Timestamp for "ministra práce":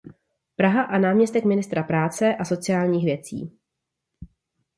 1.45-2.35